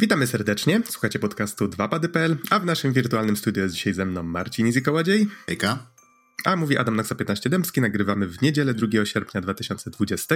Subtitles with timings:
[0.00, 4.66] Witamy serdecznie, słuchacie podcastu 2pady.pl, a w naszym wirtualnym studiu jest dzisiaj ze mną Marcin
[4.66, 5.26] Izikołodziej.
[5.46, 5.90] Hejka.
[6.44, 10.34] A mówi Adam Naksa 15 Dębski, nagrywamy w niedzielę 2 sierpnia 2020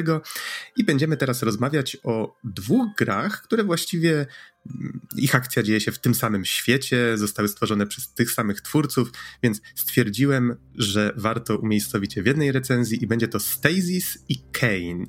[0.76, 4.26] i będziemy teraz rozmawiać o dwóch grach, które właściwie
[4.66, 9.12] mm, ich akcja dzieje się w tym samym świecie, zostały stworzone przez tych samych twórców,
[9.42, 15.06] więc stwierdziłem, że warto umiejscowić je w jednej recenzji i będzie to Stasis i Kane.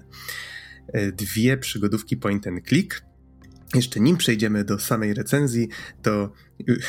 [0.93, 3.10] E, dwie przygodówki point and click,
[3.75, 5.69] jeszcze nim przejdziemy do samej recenzji,
[6.01, 6.29] to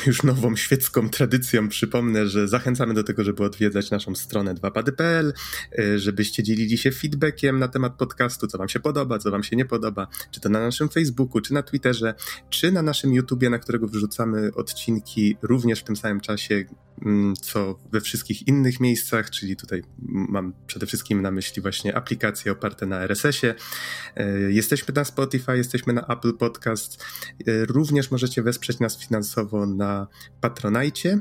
[0.07, 5.33] już nową świecką tradycją przypomnę, że zachęcamy do tego, żeby odwiedzać naszą stronę 2pady.pl,
[5.79, 9.55] y, żebyście dzielili się feedbackiem na temat podcastu, co wam się podoba, co wam się
[9.55, 12.15] nie podoba, czy to na naszym Facebooku, czy na Twitterze,
[12.49, 16.65] czy na naszym YouTubie, na którego wrzucamy odcinki również w tym samym czasie,
[17.05, 22.51] mm, co we wszystkich innych miejscach, czyli tutaj mam przede wszystkim na myśli właśnie aplikacje
[22.51, 23.55] oparte na RSS-ie.
[24.19, 27.03] Y, jesteśmy na Spotify, jesteśmy na Apple Podcast.
[27.47, 30.07] Y, również możecie wesprzeć nas finansowo na
[30.41, 31.19] Patronajcie,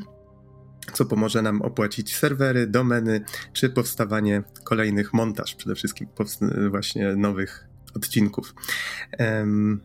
[0.93, 6.09] co pomoże nam opłacić serwery, domeny, czy powstawanie kolejnych montaż, przede wszystkim
[6.71, 8.55] właśnie nowych odcinków.
[9.19, 9.81] Um,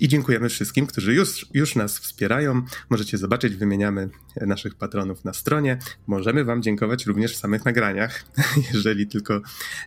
[0.00, 2.62] i dziękujemy wszystkim, którzy już, już nas wspierają.
[2.90, 4.08] Możecie zobaczyć, wymieniamy
[4.40, 5.78] naszych patronów na stronie.
[6.06, 8.24] Możemy Wam dziękować również w samych nagraniach,
[8.74, 9.40] jeżeli tylko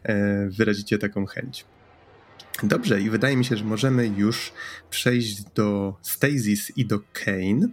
[0.03, 1.65] e, wyrazicie taką chęć.
[2.63, 4.53] Dobrze, i wydaje mi się, że możemy już
[4.89, 7.67] przejść do Stasis i do Kane.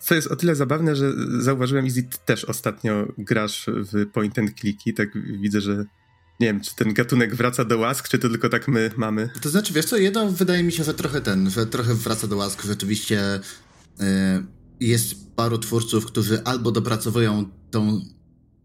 [0.00, 4.92] Co jest o tyle zabawne, że zauważyłem, Izzy, też ostatnio grasz w point and clicky,
[4.92, 5.08] tak
[5.40, 5.84] widzę, że
[6.40, 9.30] nie wiem, czy ten gatunek wraca do łask, czy to tylko tak my mamy?
[9.42, 12.36] To znaczy, wiesz co, jedno wydaje mi się, że trochę ten, że trochę wraca do
[12.36, 13.40] łask, rzeczywiście
[13.98, 14.06] yy,
[14.80, 18.00] jest paru twórców, którzy albo dopracowują tą,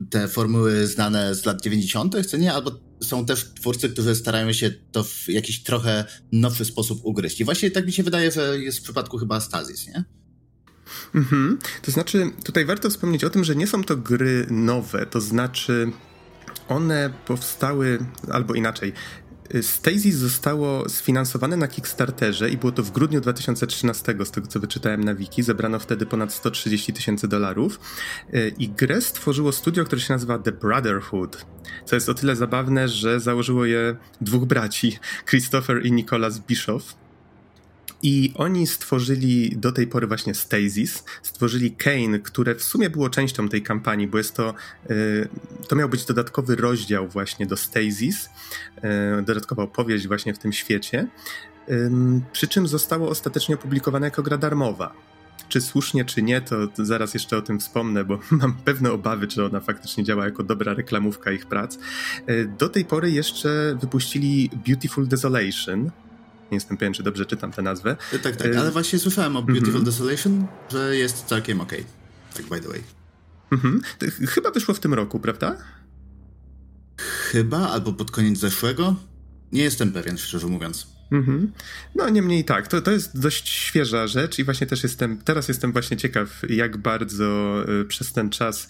[0.10, 4.72] te formuły znane z lat 90., co nie, albo są też twórcy, którzy starają się
[4.92, 7.42] to w jakiś trochę nowszy sposób ugryźć.
[7.42, 10.04] I właśnie tak mi się wydaje, że jest w przypadku chyba Stasis, nie?
[11.16, 11.60] Mhm.
[11.82, 15.92] To znaczy, tutaj warto wspomnieć o tym, że nie są to gry nowe, to znaczy
[16.68, 18.00] one powstały,
[18.32, 18.94] albo inaczej,
[19.62, 25.04] Stasis zostało sfinansowane na Kickstarterze i było to w grudniu 2013, z tego co wyczytałem
[25.04, 25.44] na wiki.
[25.44, 27.80] Zebrano wtedy ponad 130 tysięcy dolarów.
[28.34, 31.46] E, I grę stworzyło studio, które się nazywa The Brotherhood,
[31.86, 35.00] co jest o tyle zabawne, że założyło je dwóch braci,
[35.30, 37.07] Christopher i Nicholas Bischoff.
[38.04, 43.50] I oni stworzyli do tej pory właśnie Stasis, stworzyli Kane, które w sumie było częścią
[43.50, 44.54] tej kampanii, bo jest to,
[44.90, 45.28] y,
[45.68, 48.30] to miał być dodatkowy rozdział właśnie do Stasis,
[49.20, 51.08] y, dodatkowa opowieść właśnie w tym świecie,
[52.32, 54.94] przy czym zostało ostatecznie opublikowane jako gra darmowa.
[55.50, 59.46] Czy słusznie, czy nie, to, zaraz jeszcze o tym wspomnę, bo mam pewne obawy, czy
[59.46, 61.78] ona faktycznie działa jako dobra reklamówka ich prac.
[62.30, 65.92] Y, do tej pory jeszcze wypuścili Beautiful Desolation,
[66.52, 67.96] nie jestem pewien, czy dobrze czytam tę nazwę.
[68.24, 69.86] Tak, tak, y, ale właśnie słyszałem o Beautiful mm -hmm.
[69.86, 71.80] Desolation, że jest całkiem okej.
[71.80, 71.92] Okay.
[72.34, 72.84] Tak, by the way.
[73.52, 74.28] Mm -hmm.
[74.28, 75.58] Chyba wyszło w tym roku, prawda?
[76.98, 78.96] Chyba, albo pod koniec zeszłego.
[79.52, 80.88] Nie jestem pewien, szczerze mówiąc.
[81.12, 81.48] Mm-hmm.
[81.96, 85.72] No niemniej tak, to, to jest dość świeża rzecz i właśnie też jestem, teraz jestem
[85.72, 88.68] właśnie ciekaw, jak bardzo y, przez ten czas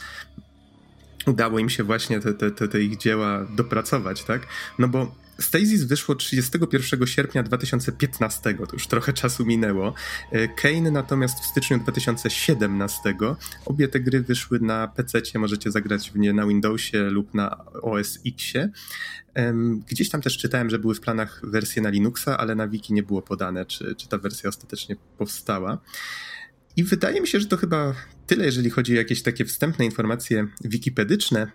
[1.25, 4.47] udało im się właśnie te, te, te, te ich dzieła dopracować, tak?
[4.79, 9.93] No bo Stasis wyszło 31 sierpnia 2015, to już trochę czasu minęło.
[10.31, 13.15] E, Kane natomiast w styczniu 2017.
[13.65, 18.19] Obie te gry wyszły na PC, możecie zagrać w nie na Windowsie lub na OS
[18.25, 18.69] Xie.
[19.89, 23.03] Gdzieś tam też czytałem, że były w planach wersje na Linuxa, ale na wiki nie
[23.03, 25.77] było podane, czy, czy ta wersja ostatecznie powstała.
[26.75, 27.95] I wydaje mi się, że to chyba
[28.27, 31.51] tyle, jeżeli chodzi o jakieś takie wstępne informacje wikipedyczne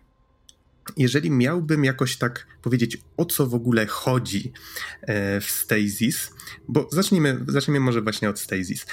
[0.96, 4.52] jeżeli miałbym jakoś tak powiedzieć, o co w ogóle chodzi
[5.02, 6.30] e, w Stasis,
[6.68, 8.86] bo zacznijmy, zacznijmy może właśnie od Stasis.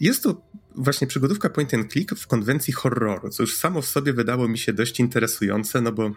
[0.00, 0.42] Jest to
[0.74, 4.58] właśnie przygodówka point and click w konwencji horroru, co już samo w sobie wydało mi
[4.58, 6.10] się dość interesujące, no bo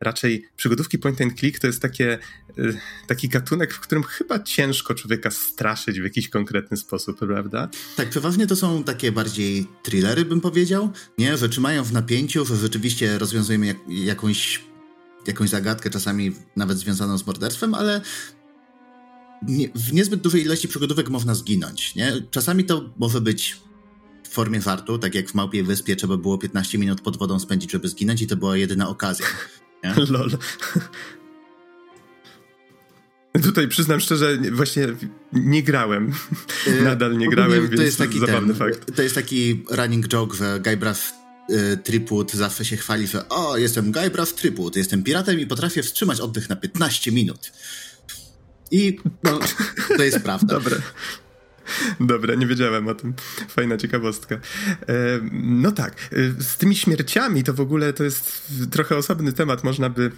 [0.00, 2.18] raczej przygodówki point and click to jest takie,
[2.58, 7.68] y, taki gatunek, w którym chyba ciężko człowieka straszyć w jakiś konkretny sposób, prawda?
[7.96, 11.36] Tak, przeważnie to są takie bardziej thrillery, bym powiedział, nie?
[11.36, 14.64] Że trzymają w napięciu, że rzeczywiście rozwiązujemy jak, jakąś,
[15.26, 18.00] jakąś zagadkę, czasami nawet związaną z morderstwem, ale
[19.48, 22.12] nie, w niezbyt dużej ilości przygodówek można zginąć, nie?
[22.30, 23.56] Czasami to może być
[24.24, 27.70] w formie żartu, tak jak w Małpiej Wyspie trzeba było 15 minut pod wodą spędzić,
[27.70, 29.26] żeby zginąć i to była jedyna okazja.
[29.84, 29.94] Nie?
[30.18, 30.30] Lol.
[33.42, 34.86] Tutaj przyznam szczerze, właśnie
[35.32, 36.12] nie grałem.
[36.66, 38.96] Y, Nadal nie grałem, więc to jest taki zabawny ten, fakt.
[38.96, 41.12] To jest taki running joke, że Guybrush
[41.50, 46.20] y, Tripwood zawsze się chwali, że o, jestem Guybrush Tripwood, jestem piratem i potrafię wstrzymać
[46.20, 47.52] oddech na 15 minut.
[48.70, 49.40] I no,
[49.96, 50.54] to jest prawda.
[50.54, 50.76] Dobre.
[52.00, 53.14] Dobra, nie wiedziałem o tym.
[53.48, 54.38] Fajna ciekawostka.
[55.32, 56.08] No tak,
[56.38, 59.64] z tymi śmierciami to w ogóle to jest trochę osobny temat.
[59.64, 60.10] Można by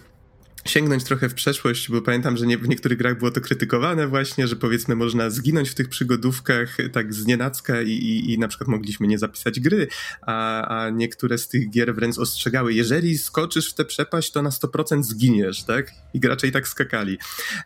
[0.69, 4.47] sięgnąć trochę w przeszłość, bo pamiętam, że nie, w niektórych grach było to krytykowane właśnie,
[4.47, 8.69] że powiedzmy można zginąć w tych przygodówkach tak z nienacka i, i, i na przykład
[8.69, 9.89] mogliśmy nie zapisać gry,
[10.23, 14.51] a, a niektóre z tych gier wręcz ostrzegały, jeżeli skoczysz w tę przepaść, to na
[14.51, 15.93] 100% zginiesz, tak?
[16.15, 17.19] I gracze i tak skakali.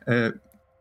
[0.06, 0.32] E,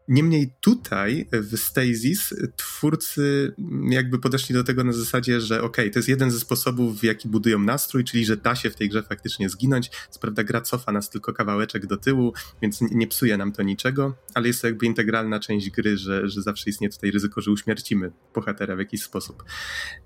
[0.09, 3.53] Niemniej tutaj w Stasis twórcy
[3.89, 7.27] jakby podeszli do tego na zasadzie, że ok, to jest jeden ze sposobów, w jaki
[7.27, 9.91] budują nastrój, czyli że da się w tej grze faktycznie zginąć.
[10.09, 14.15] Co prawda gra cofa nas tylko kawałeczek do tyłu, więc nie psuje nam to niczego,
[14.33, 18.11] ale jest to jakby integralna część gry, że, że zawsze istnieje tutaj ryzyko, że uśmiercimy
[18.35, 19.43] bohatera w jakiś sposób.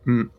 [0.07, 0.29] Mm,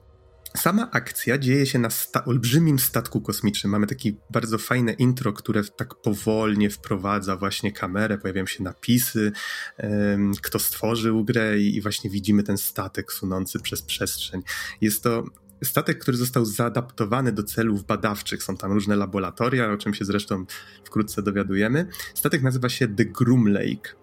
[0.56, 3.70] Sama akcja dzieje się na sta olbrzymim statku kosmicznym.
[3.70, 9.32] Mamy takie bardzo fajne intro, które tak powolnie wprowadza właśnie kamerę, pojawiają się napisy,
[9.78, 14.42] um, kto stworzył grę i, i właśnie widzimy ten statek sunący przez przestrzeń.
[14.80, 15.24] Jest to
[15.64, 18.42] statek, który został zaadaptowany do celów badawczych.
[18.42, 20.46] Są tam różne laboratoria, o czym się zresztą
[20.84, 21.86] wkrótce dowiadujemy.
[22.14, 23.94] Statek nazywa się The Groom Lake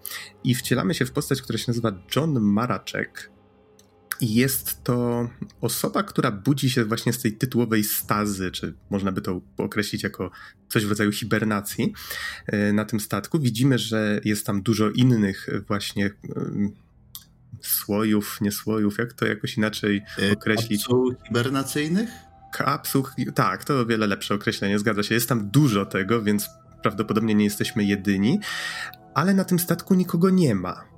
[0.44, 3.31] i wcielamy się w postać, która się nazywa John Marachek i
[4.22, 5.28] jest to
[5.60, 10.30] osoba, która budzi się właśnie z tej tytułowej stazy, czy można by to określić jako
[10.68, 11.92] coś w rodzaju hibernacji
[12.46, 13.38] e, na tym statku.
[13.38, 16.10] Widzimy, że jest tam dużo innych właśnie
[17.60, 20.82] słojów, nie słojów, jak to jakoś inaczej e, określić?
[20.82, 22.10] Kapsuł hibernacyjnych?
[22.52, 25.14] Kapsuł, tak, to o wiele lepsze określenie, zgadza się.
[25.14, 26.48] Jest tam dużo tego, więc
[26.82, 28.40] prawdopodobnie nie jesteśmy jedyni,
[29.14, 30.91] ale na tym statku nikogo nie ma.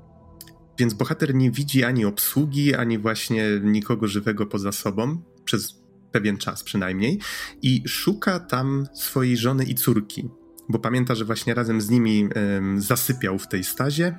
[0.78, 6.64] Więc bohater nie widzi ani obsługi, ani właśnie nikogo żywego poza sobą, przez pewien czas
[6.64, 7.20] przynajmniej,
[7.62, 10.28] i szuka tam swojej żony i córki,
[10.68, 12.28] bo pamięta, że właśnie razem z nimi
[12.76, 14.18] zasypiał w tej stazie,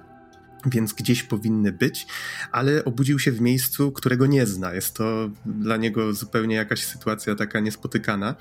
[0.65, 2.07] więc gdzieś powinny być,
[2.51, 4.73] ale obudził się w miejscu, którego nie zna.
[4.73, 8.35] Jest to dla niego zupełnie jakaś sytuacja taka niespotykana.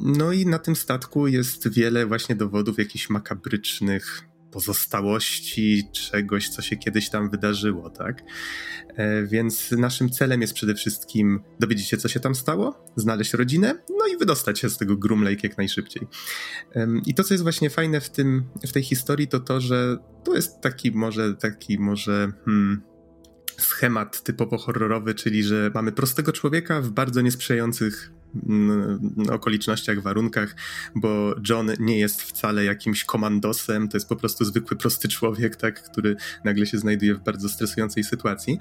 [0.00, 6.76] No i na tym statku jest wiele właśnie dowodów jakichś makabrycznych pozostałości czegoś, co się
[6.76, 8.22] kiedyś tam wydarzyło, tak?
[8.96, 13.74] E, więc naszym celem jest przede wszystkim dowiedzieć się, co się tam stało, znaleźć rodzinę,
[13.98, 16.08] no i wydostać się z tego Groom Lake jak najszybciej.
[17.06, 20.34] I to, co jest właśnie fajne w, tym, w tej historii, to to, że to
[20.34, 22.32] jest taki może, taki może...
[22.44, 22.90] Hmm,
[23.58, 28.12] schemat typowo horrorowy, czyli że mamy prostego człowieka w bardzo niesprzyjających
[29.30, 30.56] okolicznościach, warunkach,
[30.94, 35.82] bo John nie jest wcale jakimś komandosem, to jest po prostu zwykły, prosty człowiek, tak,
[35.82, 38.58] który nagle się znajduje w bardzo stresującej sytuacji.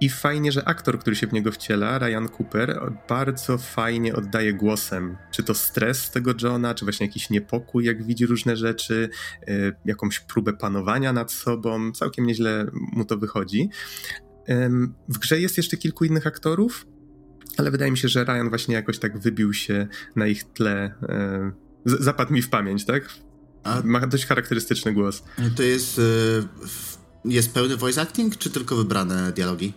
[0.00, 5.16] I fajnie, że aktor, który się w niego wciela, Ryan Cooper, bardzo fajnie oddaje głosem.
[5.30, 9.08] Czy to stres tego Johna, czy właśnie jakiś niepokój, jak widzi różne rzeczy,
[9.48, 11.92] y, jakąś próbę panowania nad sobą.
[11.92, 13.68] Całkiem nieźle mu to wychodzi.
[15.08, 16.86] W grze jest jeszcze kilku innych aktorów,
[17.56, 19.86] ale wydaje mi się, że Ryan właśnie jakoś tak wybił się
[20.16, 20.94] na ich tle.
[21.02, 21.52] E,
[21.84, 23.08] zapadł mi w pamięć, tak?
[23.64, 23.82] A...
[23.84, 25.24] Ma dość charakterystyczny głos.
[25.56, 25.98] To jest.
[25.98, 26.02] E,
[27.24, 29.72] jest pełny voice acting, czy tylko wybrane dialogi?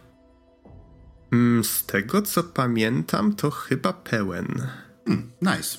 [1.31, 4.67] Mm, z tego co pamiętam, to chyba pełen.
[5.07, 5.77] Hmm, nice.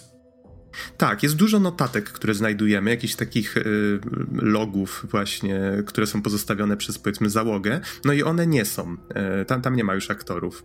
[0.97, 4.01] Tak, jest dużo notatek, które znajdujemy, jakichś takich y,
[4.33, 8.97] logów właśnie, które są pozostawione przez powiedzmy załogę, no i one nie są.
[9.43, 10.65] Y, tam, tam nie ma już aktorów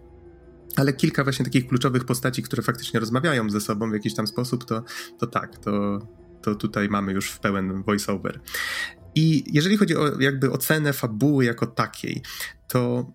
[0.76, 4.66] ale kilka właśnie takich kluczowych postaci, które faktycznie rozmawiają ze sobą w jakiś tam sposób,
[4.66, 4.84] to,
[5.20, 6.00] to tak, to,
[6.42, 8.40] to tutaj mamy już w pełen voiceover.
[9.16, 12.22] I jeżeli chodzi o jakby ocenę fabuły jako takiej,
[12.68, 13.12] to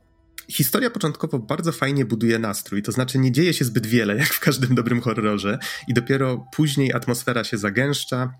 [0.48, 4.40] historia początkowo bardzo fajnie buduje nastrój, to znaczy nie dzieje się zbyt wiele, jak w
[4.40, 5.58] każdym dobrym horrorze,
[5.88, 8.32] i dopiero później atmosfera się zagęszcza,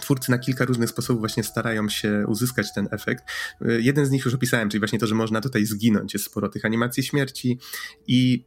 [0.00, 3.24] Twórcy na kilka różnych sposobów właśnie starają się uzyskać ten efekt.
[3.60, 6.14] Jeden z nich już opisałem, czyli właśnie to, że można tutaj zginąć.
[6.14, 7.58] Jest sporo tych animacji śmierci
[8.06, 8.44] i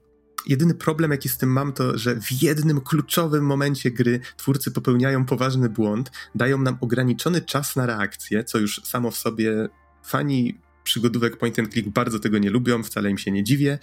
[0.48, 5.26] jedyny problem, jaki z tym mam, to że w jednym kluczowym momencie gry twórcy popełniają
[5.26, 9.70] poważny błąd, dają nam ograniczony czas na reakcję, co już samo w sobie
[10.04, 13.80] fani przygodówek point and click bardzo tego nie lubią, wcale im się nie dziwię.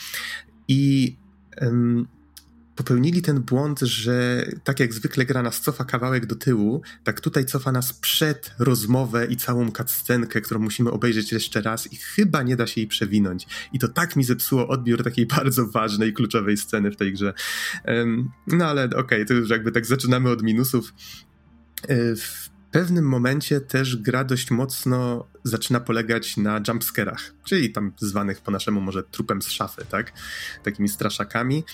[0.69, 1.17] I
[1.61, 2.09] um,
[2.77, 7.45] popełnili ten błąd, że tak jak zwykle gra nas cofa kawałek do tyłu, tak tutaj
[7.45, 12.57] cofa nas przed rozmowę i całą cutscenkę, którą musimy obejrzeć jeszcze raz i chyba nie
[12.57, 13.47] da się jej przewinąć.
[13.73, 17.35] I to tak mi zepsuło odbiór takiej bardzo ważnej, kluczowej sceny w tej grze.
[18.47, 20.95] No ale okej, okay, to już jakby tak zaczynamy od minusów.
[21.89, 28.41] E, w pewnym momencie też gra dość mocno zaczyna polegać na jumpscarach, czyli tam zwanych
[28.41, 30.13] po naszemu może trupem z szafy, tak?
[30.63, 31.65] Takimi straszakami.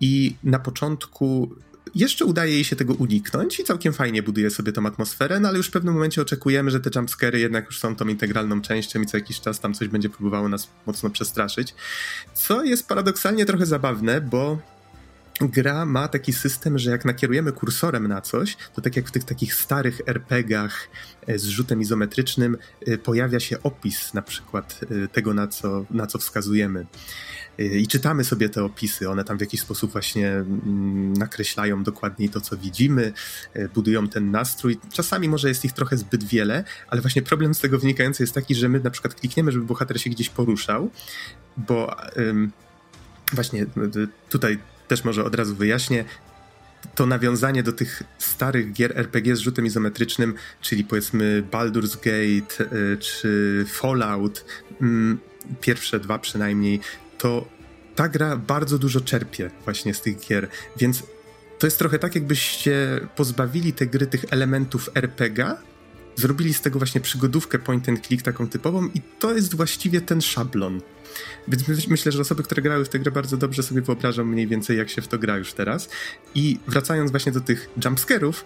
[0.00, 1.56] I na początku
[1.94, 5.56] jeszcze udaje jej się tego uniknąć i całkiem fajnie buduje sobie tą atmosferę, no ale
[5.56, 9.06] już w pewnym momencie oczekujemy, że te jumpscary jednak już są tą integralną częścią i
[9.06, 11.74] co jakiś czas tam coś będzie próbowało nas mocno przestraszyć.
[12.34, 14.58] Co jest paradoksalnie trochę zabawne, bo
[15.40, 19.24] gra ma taki system, że jak nakierujemy kursorem na coś, to tak jak w tych
[19.24, 20.88] takich starych RPGach
[21.26, 26.06] e, z rzutem izometrycznym e, pojawia się opis na przykład e, tego, na co, na
[26.06, 26.86] co wskazujemy.
[27.58, 32.40] I czytamy sobie te opisy, one tam w jakiś sposób właśnie mm, nakreślają dokładniej to,
[32.40, 33.12] co widzimy,
[33.74, 34.78] budują ten nastrój.
[34.92, 38.54] Czasami może jest ich trochę zbyt wiele, ale właśnie problem z tego wynikający jest taki,
[38.54, 40.90] że my na przykład klikniemy, żeby bohater się gdzieś poruszał,
[41.56, 41.96] bo
[43.32, 43.66] właśnie
[44.28, 46.04] tutaj też może od razu wyjaśnię,
[46.94, 52.96] to nawiązanie do tych starych gier RPG z rzutem izometrycznym, czyli powiedzmy Baldur's Gate y,
[52.96, 54.44] czy Fallout,
[54.80, 55.18] mm,
[55.60, 56.80] pierwsze dwa przynajmniej,
[57.18, 57.48] to
[57.94, 61.02] ta gra bardzo dużo czerpie właśnie z tych gier, więc
[61.58, 65.56] to jest trochę tak, jakbyście pozbawili te gry tych elementów RPG,
[66.16, 70.20] zrobili z tego właśnie przygodówkę point and click taką typową i to jest właściwie ten
[70.20, 70.80] szablon.
[71.48, 74.78] Więc myślę, że osoby, które grały w tę grę bardzo dobrze sobie wyobrażą mniej więcej,
[74.78, 75.88] jak się w to gra już teraz.
[76.34, 78.44] I wracając właśnie do tych jumpscarów,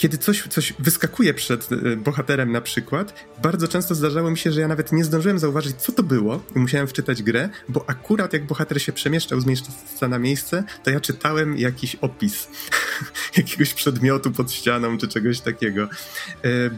[0.00, 4.60] kiedy coś, coś wyskakuje przed e, bohaterem na przykład, bardzo często zdarzało mi się, że
[4.60, 8.46] ja nawet nie zdążyłem zauważyć, co to było i musiałem wczytać grę, bo akurat jak
[8.46, 12.48] bohater się przemieszczał z miejsca na miejsce, to ja czytałem jakiś opis
[13.36, 15.88] jakiegoś przedmiotu pod ścianą czy czegoś takiego, e,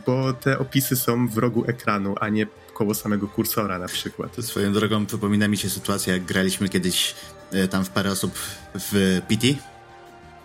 [0.06, 4.36] bo te opisy są w rogu ekranu, a nie koło samego kursora na przykład.
[4.40, 7.14] Swoją drogą przypomina mi się sytuacja, jak graliśmy kiedyś
[7.52, 8.32] e, tam w parę osób
[8.74, 9.71] w PT,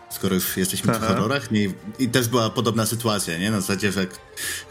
[0.09, 1.05] skoro już jesteśmy Aha.
[1.05, 1.51] w horrorach.
[1.51, 3.51] Nie, I też była podobna sytuacja, nie?
[3.51, 4.07] Na zasadzie, że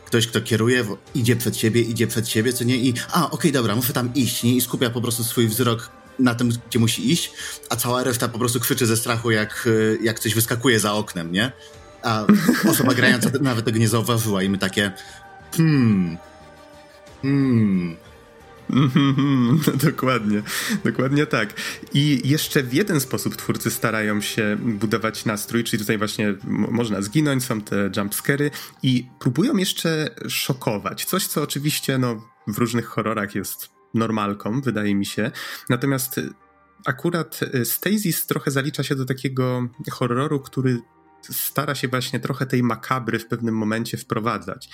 [0.06, 2.76] ktoś, kto kieruje, idzie przed siebie, idzie przed siebie, co nie?
[2.76, 4.56] I a, okej, okay, dobra, muszę tam iść, nie?
[4.56, 7.32] I skupia po prostu swój wzrok na tym, gdzie musi iść,
[7.70, 9.68] a cała reszta po prostu krzyczy ze strachu, jak,
[10.02, 11.52] jak coś wyskakuje za oknem, nie?
[12.02, 12.24] A
[12.70, 14.92] osoba grająca nawet tego nie zauważyła i my takie
[15.56, 16.18] hmm,
[17.22, 17.96] hmm,
[18.70, 20.42] Mm, dokładnie,
[20.84, 21.54] dokładnie tak.
[21.94, 27.44] I jeszcze w jeden sposób twórcy starają się budować nastrój, czyli tutaj właśnie można zginąć,
[27.44, 28.50] są te jumpscary
[28.82, 31.04] i próbują jeszcze szokować.
[31.04, 35.30] Coś, co oczywiście no, w różnych horrorach jest normalką, wydaje mi się.
[35.70, 36.20] Natomiast
[36.86, 40.78] akurat Stasis trochę zalicza się do takiego horroru, który
[41.30, 44.68] stara się właśnie trochę tej makabry w pewnym momencie wprowadzać.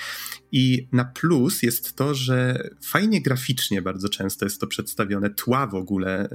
[0.53, 5.75] I na plus jest to, że fajnie graficznie bardzo często jest to przedstawione, tła w
[5.75, 6.29] ogóle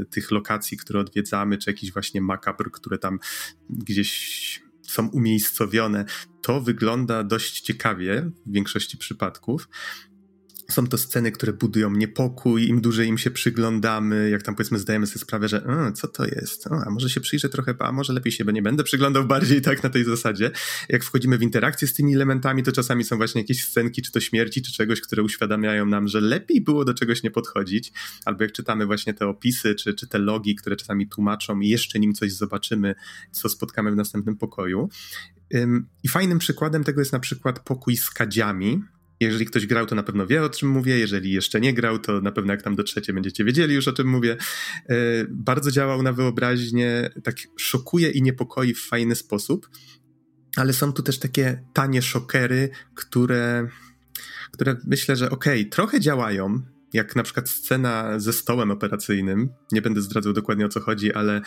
[0.00, 3.18] y, tych lokacji, które odwiedzamy, czy jakiś właśnie makabr, które tam
[3.70, 6.04] gdzieś są umiejscowione,
[6.42, 9.68] to wygląda dość ciekawie w większości przypadków
[10.72, 15.06] są to sceny, które budują niepokój, im dłużej im się przyglądamy, jak tam powiedzmy zdajemy
[15.06, 15.62] sobie sprawę, że
[15.94, 18.84] co to jest, o, a może się przyjrzę trochę, a może lepiej się, nie będę
[18.84, 20.50] przyglądał bardziej tak na tej zasadzie.
[20.88, 24.20] Jak wchodzimy w interakcję z tymi elementami, to czasami są właśnie jakieś scenki, czy to
[24.20, 27.92] śmierci, czy czegoś, które uświadamiają nam, że lepiej było do czegoś nie podchodzić,
[28.24, 31.98] albo jak czytamy właśnie te opisy, czy, czy te logi, które czasami tłumaczą i jeszcze
[31.98, 32.94] nim coś zobaczymy,
[33.30, 34.88] co spotkamy w następnym pokoju.
[36.02, 38.82] I fajnym przykładem tego jest na przykład pokój z kadziami,
[39.22, 40.98] jeżeli ktoś grał, to na pewno wie, o czym mówię.
[40.98, 44.08] Jeżeli jeszcze nie grał, to na pewno jak tam dotrzecie, będziecie wiedzieli już, o czym
[44.08, 44.36] mówię.
[44.88, 44.94] E,
[45.28, 49.68] bardzo działał na wyobraźnię, tak szokuje i niepokoi w fajny sposób,
[50.56, 53.68] ale są tu też takie tanie szokery, które,
[54.52, 56.62] które myślę, że okej, okay, trochę działają,
[56.92, 59.48] jak na przykład scena ze stołem operacyjnym.
[59.72, 61.40] Nie będę zdradzał dokładnie o co chodzi, ale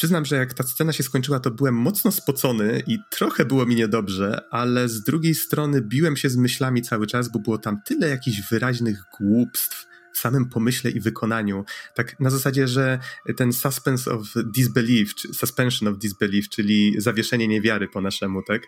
[0.00, 3.74] Przyznam, że jak ta scena się skończyła, to byłem mocno spocony i trochę było mi
[3.74, 8.08] niedobrze, ale z drugiej strony biłem się z myślami cały czas, bo było tam tyle
[8.08, 11.64] jakichś wyraźnych głupstw w samym pomyśle i wykonaniu.
[11.94, 12.98] Tak na zasadzie, że
[13.36, 18.62] ten suspense of disbelief, suspension of disbelief, czyli zawieszenie niewiary po naszemu, tak?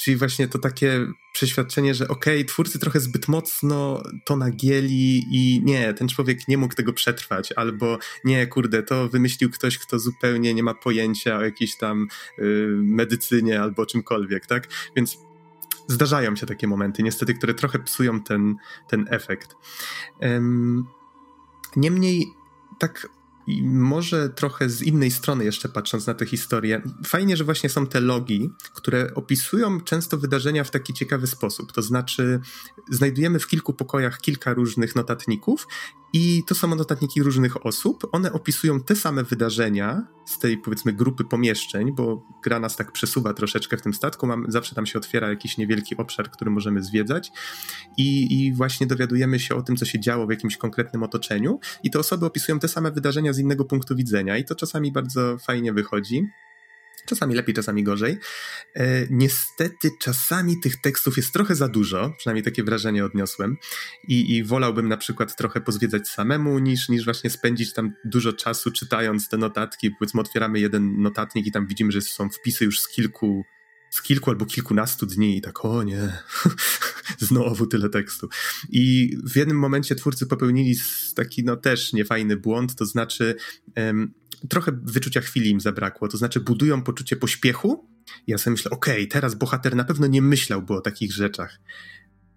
[0.00, 5.62] Czyli właśnie to takie przeświadczenie, że okej, okay, twórcy trochę zbyt mocno to nagieli i
[5.64, 10.54] nie, ten człowiek nie mógł tego przetrwać, albo nie, kurde, to wymyślił ktoś, kto zupełnie
[10.54, 14.68] nie ma pojęcia o jakiejś tam y, medycynie albo czymkolwiek, tak?
[14.96, 15.18] Więc
[15.88, 18.56] zdarzają się takie momenty, niestety, które trochę psują ten,
[18.88, 19.56] ten efekt.
[20.20, 20.86] Um,
[21.76, 22.26] niemniej,
[22.78, 23.08] tak
[23.46, 27.86] i może trochę z innej strony jeszcze patrząc na tę historię, fajnie, że właśnie są
[27.86, 31.72] te logi, które opisują często wydarzenia w taki ciekawy sposób.
[31.72, 32.40] To znaczy,
[32.90, 35.66] znajdujemy w kilku pokojach kilka różnych notatników
[36.16, 38.08] I to są notatniki różnych osób.
[38.12, 43.34] One opisują te same wydarzenia z tej powiedzmy grupy pomieszczeń, bo gra nas tak przesuwa
[43.34, 44.26] troszeczkę w tym statku.
[44.26, 47.32] Mam, zawsze tam się otwiera jakiś niewielki obszar, który możemy zwiedzać
[47.96, 51.60] i, i właśnie dowiadujemy się o tym, co się działo w jakimś konkretnym otoczeniu.
[51.82, 55.38] I te osoby opisują te same wydarzenia z innego punktu widzenia i to czasami bardzo
[55.38, 56.28] fajnie wychodzi.
[57.06, 58.18] Czasami lepiej, czasami gorzej.
[58.74, 63.56] E, niestety, czasami tych tekstów jest trochę za dużo, przynajmniej takie wrażenie odniosłem.
[64.08, 68.70] I, I wolałbym na przykład trochę pozwiedzać samemu, niż, niż właśnie spędzić tam dużo czasu
[68.70, 69.90] czytając te notatki.
[69.90, 73.44] Powiedzmy, otwieramy jeden notatnik i tam widzimy, że są wpisy już z kilku
[73.94, 76.12] z kilku albo kilkunastu dni i tak, o nie,
[77.28, 78.28] znowu tyle tekstu.
[78.70, 80.76] I w jednym momencie twórcy popełnili
[81.14, 83.36] taki, no też niefajny błąd, to znaczy
[84.48, 87.88] trochę wyczucia chwili im zabrakło, to znaczy budują poczucie pośpiechu.
[88.26, 91.58] Ja sobie myślę, okej, okay, teraz bohater na pewno nie myślałby o takich rzeczach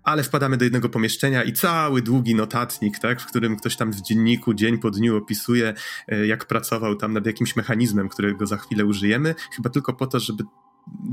[0.08, 4.02] ale wpadamy do jednego pomieszczenia i cały długi notatnik, tak, w którym ktoś tam w
[4.02, 5.74] dzienniku dzień po dniu opisuje,
[6.08, 10.20] e, jak pracował tam nad jakimś mechanizmem, którego za chwilę użyjemy, chyba tylko po to,
[10.20, 10.44] żeby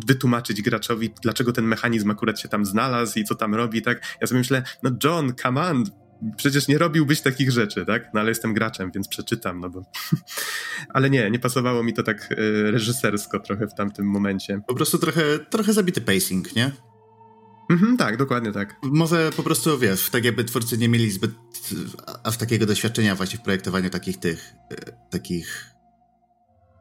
[0.06, 4.16] wytłumaczyć graczowi, dlaczego ten mechanizm akurat się tam znalazł i co tam robi, tak?
[4.20, 5.84] Ja sobie myślę, no John, come on,
[6.36, 8.14] przecież nie robiłbyś takich rzeczy, tak?
[8.14, 9.82] No ale jestem graczem, więc przeczytam, no bo...
[10.94, 14.60] ale nie, nie pasowało mi to tak y, reżysersko trochę w tamtym momencie.
[14.66, 16.70] Po prostu trochę, trochę zabity pacing, nie?
[17.70, 18.76] Mhm, tak, dokładnie tak.
[18.82, 21.30] Może po prostu, wiesz, tak jakby twórcy nie mieli zbyt
[22.24, 24.76] aż takiego doświadczenia właśnie w projektowaniu takich tych, y,
[25.10, 25.74] takich,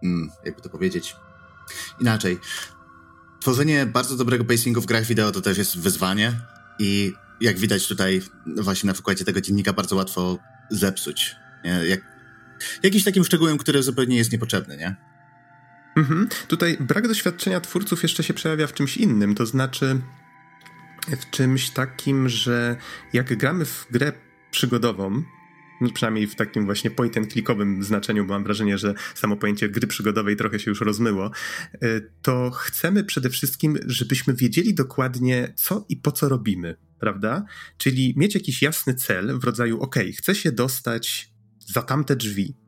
[0.03, 1.15] mm, jakby to powiedzieć,
[2.01, 2.37] inaczej.
[3.41, 6.33] Tworzenie bardzo dobrego pacingu w grach wideo to też jest wyzwanie
[6.79, 11.35] i jak widać tutaj właśnie na przykładzie tego dziennika bardzo łatwo zepsuć.
[11.87, 12.01] Jak,
[12.83, 14.95] jakimś takim szczegółem, który zupełnie jest niepotrzebny, nie?
[15.95, 16.29] Mhm.
[16.47, 20.01] Tutaj brak doświadczenia twórców jeszcze się przejawia w czymś innym, to znaczy
[21.07, 22.75] w czymś takim, że
[23.13, 24.11] jak gramy w grę
[24.51, 25.23] przygodową,
[25.93, 29.87] przynajmniej w takim właśnie point and clickowym znaczeniu, bo mam wrażenie, że samo pojęcie gry
[29.87, 31.31] przygodowej trochę się już rozmyło,
[31.83, 37.45] y, to chcemy przede wszystkim, żebyśmy wiedzieli dokładnie, co i po co robimy, prawda?
[37.77, 42.62] Czyli mieć jakiś jasny cel w rodzaju, ok, chcę się dostać za tamte drzwi,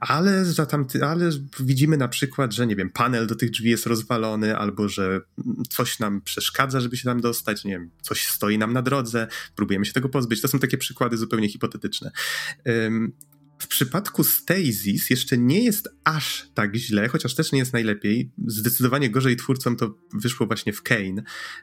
[0.00, 3.86] ale, za tamty, ale widzimy na przykład, że nie wiem, panel do tych drzwi jest
[3.86, 5.20] rozwalony, albo że
[5.68, 9.86] coś nam przeszkadza, żeby się tam dostać, nie wiem, coś stoi nam na drodze, próbujemy
[9.86, 10.40] się tego pozbyć.
[10.40, 12.10] To są takie przykłady zupełnie hipotetyczne.
[13.58, 18.30] W przypadku Stasis jeszcze nie jest aż tak źle, chociaż też nie jest najlepiej.
[18.46, 21.22] Zdecydowanie gorzej twórcom to wyszło właśnie w Kane,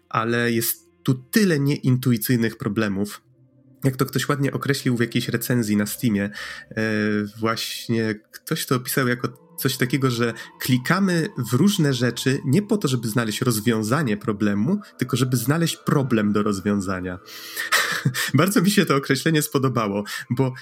[0.09, 3.21] ale jest tu tyle nieintuicyjnych problemów,
[3.83, 6.83] jak to ktoś ładnie określił w jakiejś recenzji na Steamie, e,
[7.39, 12.87] właśnie ktoś to opisał jako coś takiego, że klikamy w różne rzeczy nie po to,
[12.87, 17.19] żeby znaleźć rozwiązanie problemu, tylko żeby znaleźć problem do rozwiązania.
[18.33, 20.53] Bardzo mi się to określenie spodobało, bo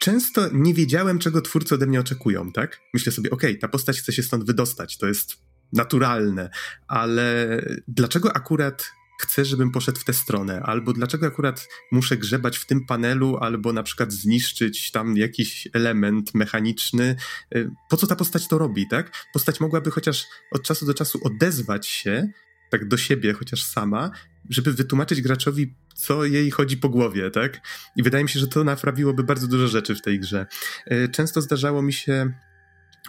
[0.00, 2.80] często nie wiedziałem, czego twórcy ode mnie oczekują, tak?
[2.94, 5.36] Myślę sobie, okej, okay, ta postać chce się stąd wydostać, to jest
[5.72, 6.50] naturalne,
[6.88, 12.66] ale dlaczego akurat chcę, żebym poszedł w tę stronę, albo dlaczego akurat muszę grzebać w
[12.66, 17.16] tym panelu, albo na przykład zniszczyć tam jakiś element mechaniczny.
[17.54, 19.12] Y, po co ta postać to robi, tak?
[19.32, 22.28] Postać mogłaby chociaż od czasu do czasu odezwać się,
[22.70, 24.10] tak do siebie, chociaż sama,
[24.50, 27.60] żeby wytłumaczyć graczowi, co jej chodzi po głowie, tak?
[27.96, 30.46] I wydaje mi się, że to naprawiłoby bardzo dużo rzeczy w tej grze.
[30.92, 32.32] Y, często zdarzało mi się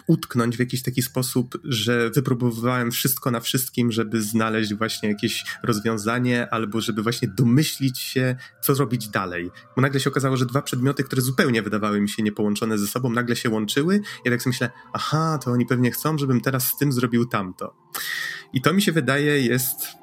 [0.06, 6.50] utknąć w jakiś taki sposób, że wypróbowałem wszystko na wszystkim, żeby znaleźć właśnie jakieś rozwiązanie,
[6.50, 9.50] albo żeby właśnie domyślić się, co zrobić dalej.
[9.76, 13.10] Bo nagle się okazało, że dwa przedmioty, które zupełnie wydawały mi się niepołączone ze sobą,
[13.10, 14.00] nagle się łączyły.
[14.24, 17.76] Ja tak sobie myślę, aha, to oni pewnie chcą, żebym teraz z tym zrobił tamto.
[18.52, 20.02] I to mi się wydaje jest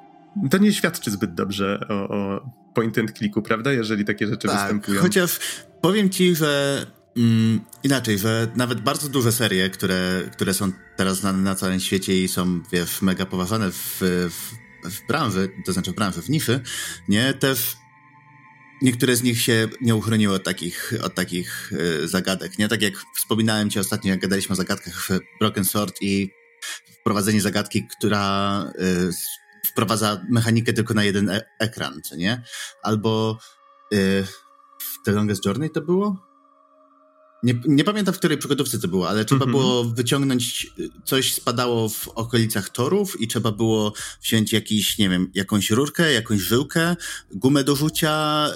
[0.52, 3.71] to nie świadczy zbyt dobrze o, o point and clicku, prawda?
[3.71, 5.02] Jeżeli takie rzeczy tak, występują.
[5.02, 5.39] Chociaż
[5.82, 6.86] powiem ci, że
[7.17, 12.24] Mm, inaczej, że nawet bardzo duże serie, które, które są teraz znane na całym świecie
[12.24, 13.98] i są, wiesz, mega poważane w,
[14.30, 14.52] w,
[14.91, 16.62] w branży, to znaczy w branży, w niszy,
[17.08, 17.76] nie, też
[18.82, 22.67] niektóre z nich się nie uchroniły od takich, od takich y, zagadek, nie?
[22.67, 26.30] Tak jak wspominałem ci ostatnio, jak gadaliśmy o zagadkach w Broken Sword i
[27.02, 29.10] wprowadzenie zagadki, która y,
[29.67, 32.43] wprowadza mechanikę tylko na jeden e ekran, czy nie?
[32.84, 33.39] Albo
[33.93, 34.26] y,
[35.06, 36.29] The Longest Journey to było?
[37.43, 39.52] Nie, nie, pamiętam, w której przygodówce to było, ale trzeba -hmm.
[39.52, 40.67] było wyciągnąć,
[41.06, 46.39] coś spadało w okolicach torów i trzeba było wziąć jakiś, nie wiem, jakąś rurkę, jakąś
[46.39, 46.95] żyłkę,
[47.32, 48.47] gumę do rzucia,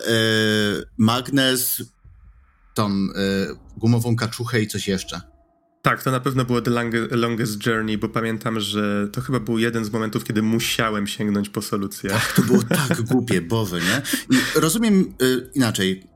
[0.77, 1.83] yy, magnes,
[2.73, 3.11] tą yy,
[3.77, 5.21] gumową kaczuchę i coś jeszcze.
[5.81, 6.71] Tak, to na pewno było The
[7.11, 11.61] Longest Journey, bo pamiętam, że to chyba był jeden z momentów, kiedy musiałem sięgnąć po
[11.61, 12.09] solucję.
[12.09, 14.01] Tak, to było tak głupie, boże, nie?
[14.37, 16.12] I rozumiem yy, inaczej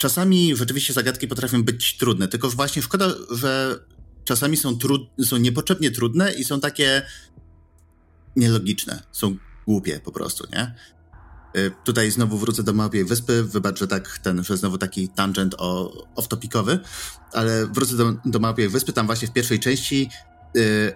[0.00, 3.78] czasami rzeczywiście zagadki potrafią być trudne, tylko właśnie szkoda, że
[4.24, 7.02] czasami są, trud, są niepotrzebnie trudne i są takie
[8.36, 9.36] nielogiczne, są
[9.66, 10.74] głupie po prostu, nie?
[11.56, 13.44] Y, tutaj znowu wrócę do Małpiej Wyspy.
[13.44, 15.54] Wybacz, że tak ten, że znowu taki tangent
[16.16, 16.78] off-topicowy,
[17.32, 18.92] ale wrócę do, do Małpiej Wyspy.
[18.92, 20.10] Tam właśnie w pierwszej części
[20.54, 20.92] yy,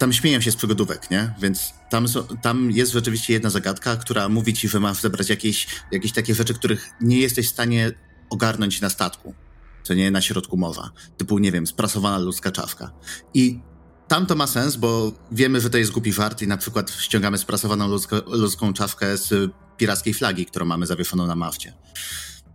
[0.00, 1.34] tam śmieją się z przygodówek, nie?
[1.40, 5.66] Więc tam, są, tam jest rzeczywiście jedna zagadka, która mówi ci, że masz zebrać jakieś,
[5.92, 7.92] jakieś takie rzeczy, których nie jesteś w stanie
[8.30, 9.34] ogarnąć na statku,
[9.82, 10.90] co nie na środku morza.
[11.16, 12.92] Typu, nie wiem, sprasowana ludzka czaszka.
[13.34, 13.60] I
[14.08, 17.38] tam to ma sens, bo wiemy, że to jest głupi żart i na przykład ściągamy
[17.38, 21.72] sprasowaną ludzko, ludzką czaszkę z pirackiej flagi, którą mamy zawieszoną na mafcie.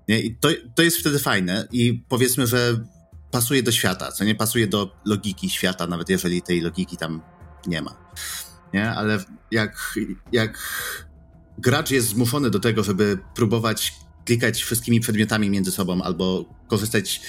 [0.07, 0.19] Nie?
[0.19, 2.85] I to, to jest wtedy fajne i powiedzmy, że
[3.31, 7.21] pasuje do świata, co nie pasuje do logiki świata, nawet jeżeli tej logiki tam
[7.67, 7.95] nie ma.
[8.73, 8.91] Nie?
[8.91, 9.19] Ale
[9.51, 9.95] jak,
[10.31, 10.59] jak
[11.57, 13.93] gracz jest zmuszony do tego, żeby próbować
[14.25, 17.21] klikać wszystkimi przedmiotami między sobą albo korzystać,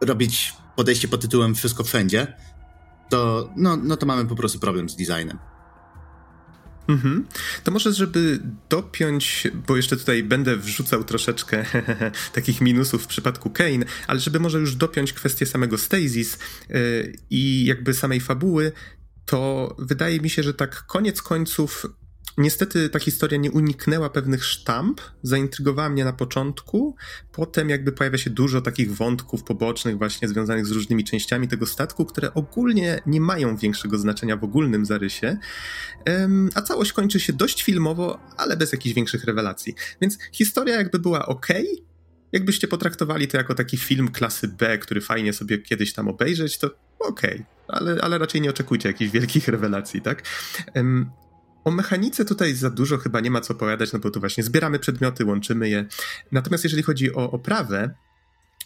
[0.00, 2.36] robić podejście pod tytułem wszystko wszędzie,
[3.08, 5.38] to, no, no to mamy po prostu problem z designem.
[6.88, 7.26] Mhm.
[7.64, 11.64] To może, żeby dopiąć, bo jeszcze tutaj będę wrzucał troszeczkę
[12.34, 17.64] takich minusów w przypadku Kane, ale żeby może już dopiąć kwestię samego Stasis yy, i
[17.64, 18.72] jakby samej fabuły,
[19.26, 21.86] to wydaje mi się, że tak koniec końców
[22.38, 26.96] Niestety ta historia nie uniknęła pewnych sztamp, zaintrygowała mnie na początku,
[27.32, 32.04] potem jakby pojawia się dużo takich wątków pobocznych właśnie związanych z różnymi częściami tego statku,
[32.04, 35.36] które ogólnie nie mają większego znaczenia w ogólnym zarysie,
[36.54, 39.74] a całość kończy się dość filmowo, ale bez jakichś większych rewelacji.
[40.00, 41.46] Więc historia jakby była ok,
[42.32, 46.70] jakbyście potraktowali to jako taki film klasy B, który fajnie sobie kiedyś tam obejrzeć, to
[46.98, 47.44] okej, okay.
[47.68, 50.22] ale, ale raczej nie oczekujcie jakichś wielkich rewelacji, tak?
[51.64, 54.78] O mechanice tutaj za dużo chyba nie ma co opowiadać, no bo tu właśnie zbieramy
[54.78, 55.86] przedmioty, łączymy je.
[56.32, 57.94] Natomiast jeżeli chodzi o oprawę,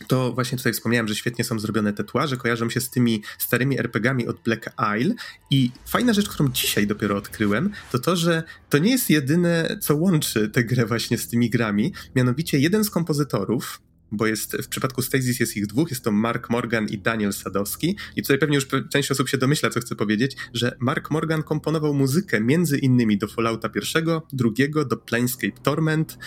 [0.09, 4.27] to właśnie tutaj wspomniałem, że świetnie są zrobione tatuaże, kojarzą się z tymi starymi RPGami
[4.27, 5.15] od Black Isle
[5.51, 9.97] i fajna rzecz, którą dzisiaj dopiero odkryłem, to to, że to nie jest jedyne, co
[9.97, 13.81] łączy tę grę właśnie z tymi grami, mianowicie jeden z kompozytorów,
[14.13, 17.97] bo jest w przypadku Stasis jest ich dwóch, jest to Mark Morgan i Daniel Sadowski.
[18.17, 21.95] I tutaj pewnie już część osób się domyśla, co chcę powiedzieć, że Mark Morgan komponował
[21.95, 26.19] muzykę między innymi do Fallouta pierwszego, drugiego, do Planescape Torment,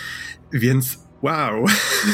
[0.52, 1.64] więc wow,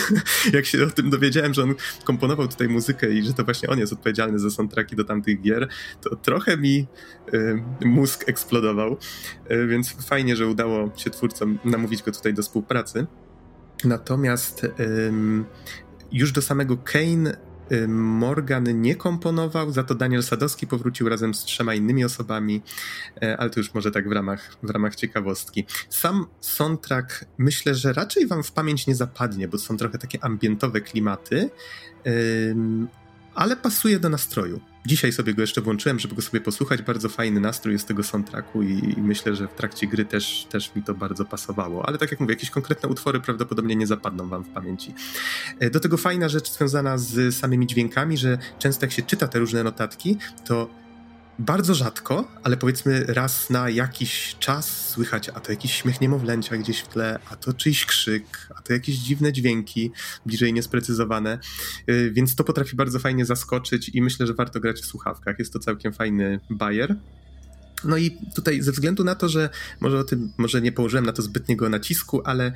[0.54, 3.78] jak się o tym dowiedziałem, że on komponował tutaj muzykę i że to właśnie on
[3.78, 5.68] jest odpowiedzialny za soundtracki do tamtych gier,
[6.00, 6.86] to trochę mi
[7.34, 8.96] y, mózg eksplodował,
[9.50, 13.06] y, więc fajnie, że udało się twórcom namówić go tutaj do współpracy.
[13.84, 15.44] Natomiast ym,
[16.12, 17.49] już do samego Kane
[17.88, 22.62] Morgan nie komponował, za to Daniel Sadowski powrócił razem z trzema innymi osobami,
[23.22, 25.64] e, ale to już może tak w ramach, w ramach ciekawostki.
[25.88, 30.80] Sam soundtrack myślę, że raczej wam w pamięć nie zapadnie, bo są trochę takie ambientowe
[30.80, 31.50] klimaty,
[33.34, 34.60] ale pasuje do nastroju.
[34.86, 36.82] Dzisiaj sobie go jeszcze włączyłem, żeby go sobie posłuchać.
[36.82, 40.74] Bardzo fajny nastrój jest tego soundtracku i, i, myślę, że w trakcie gry też, też
[40.74, 41.88] mi to bardzo pasowało.
[41.88, 44.94] Ale tak jak mówię, jakieś konkretne utwory prawdopodobnie nie zapadną wam w pamięci.
[45.58, 49.38] E, do tego fajna rzecz związana z samymi dźwiękami, że często jak się czyta te
[49.38, 50.70] różne notatki, to
[51.40, 56.80] bardzo rzadko, ale powiedzmy raz na jakiś czas słychać, a to jakiś śmiech niemowlęcia gdzieś
[56.80, 59.92] w tle, a to czyjś krzyk, a to jakieś dziwne dźwięki,
[60.26, 61.38] bliżej niesprecyzowane,
[61.90, 65.38] y, więc to potrafi bardzo fajnie zaskoczyć i myślę, że warto grać w słuchawkach.
[65.38, 66.96] Jest to całkiem fajny bajer.
[67.84, 69.50] No i tutaj ze względu na to, że
[69.80, 72.52] może o tym, może nie położyłem na to zbytniego nacisku, ale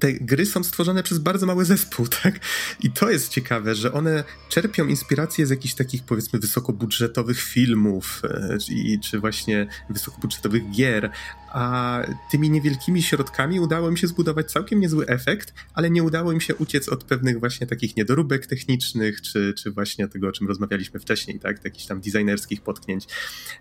[0.00, 2.40] te gry są stworzone przez bardzo mały zespół, tak?
[2.80, 8.98] I to jest ciekawe, że one czerpią inspirację z jakichś takich, powiedzmy, wysokobudżetowych filmów, e,
[9.02, 11.10] czy właśnie wysokobudżetowych gier,
[11.52, 16.40] a tymi niewielkimi środkami udało im się zbudować całkiem niezły efekt, ale nie udało im
[16.40, 21.00] się uciec od pewnych właśnie takich niedoróbek technicznych, czy, czy właśnie tego, o czym rozmawialiśmy
[21.00, 21.64] wcześniej, tak?
[21.64, 23.06] Jakichś tam designerskich potknięć.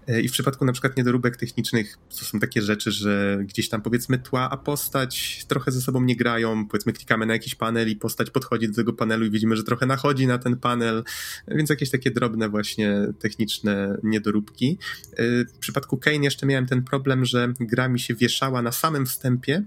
[0.07, 3.81] E, I w przypadku na przykład niedoróbek technicznych to są takie rzeczy, że gdzieś tam
[3.81, 7.95] powiedzmy tła, a postać trochę ze sobą nie grają, powiedzmy klikamy na jakiś panel i
[7.95, 11.03] postać podchodzi do tego panelu i widzimy, że trochę nachodzi na ten panel,
[11.47, 14.77] więc jakieś takie drobne właśnie techniczne niedoróbki.
[15.13, 18.71] E, w przypadku Kane jeszcze miałem ten problem, że gra gra mi się wieszała na
[18.71, 19.63] samym wstępie.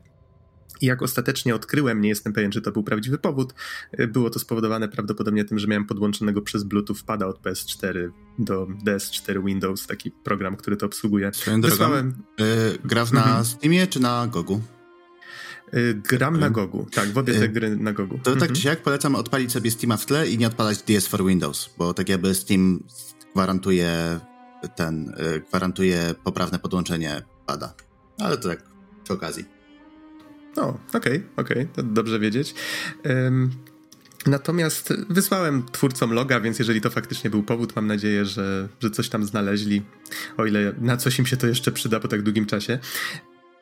[0.81, 3.55] I jak ostatecznie odkryłem, nie jestem pewien, czy to był prawdziwy powód,
[4.01, 8.67] y, było to spowodowane prawdopodobnie tym, że miałem podłączonego przez Bluetooth pada od PS4 do
[8.87, 11.31] DS4 Windows, taki program, który to obsługuje.
[11.35, 12.23] Swoją Wysłałem...
[12.39, 12.47] Yy,
[12.85, 13.45] grasz na mhm.
[13.45, 14.61] Steamie czy na Gogu?
[15.73, 18.19] Yy, gram na Gogu, tak, w obie te yy, gry na Gogu.
[18.19, 18.49] To tak mhm.
[18.49, 21.95] tak czy siak polecam odpalić sobie Steama w tle i nie odpalać DS4 Windows, bo
[21.95, 22.83] tak jakby Steam
[23.35, 24.21] gwarantuje
[24.77, 27.75] ten, y, gwarantuje poprawne podłączenie pada.
[28.23, 28.63] Ale to tak
[29.05, 29.45] przy okazji.
[30.57, 32.55] O, okej, okay, okej, okay, dobrze wiedzieć.
[33.05, 33.51] Um,
[34.27, 39.09] natomiast wysłałem twórcom loga, więc jeżeli to faktycznie był powód, mam nadzieję, że, że coś
[39.09, 39.83] tam znaleźli,
[40.37, 42.79] o ile na coś im się to jeszcze przyda po tak długim czasie.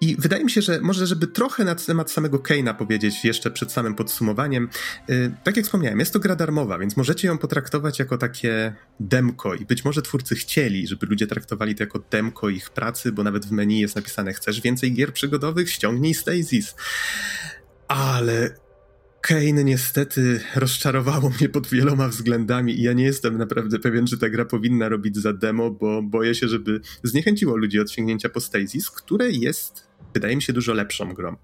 [0.02, 3.72] I wydaje mi się, że może, żeby trochę na temat samego Keina powiedzieć jeszcze przed
[3.72, 4.68] samym podsumowaniem.
[5.08, 9.54] Yy, tak jak wspomniałem, jest to gra darmowa, więc możecie ją potraktować jako takie demko
[9.54, 13.46] i być może twórcy chcieli, żeby ludzie traktowali to jako demko ich pracy, bo nawet
[13.46, 15.70] w menu jest napisane chcesz więcej gier przygodowych?
[15.70, 16.74] Ściągnij Stasis.
[17.88, 18.50] Ale
[19.20, 24.28] Kane niestety rozczarowało mnie pod wieloma względami i ja nie jestem naprawdę pewien, czy ta
[24.28, 28.90] gra powinna robić za demo, bo boję się, żeby zniechęciło ludzi od sięgnięcia po Stasis,
[28.90, 31.36] które jest wydaje mi się dużo lepszą grą.